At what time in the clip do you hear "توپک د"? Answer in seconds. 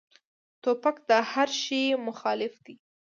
0.63-1.11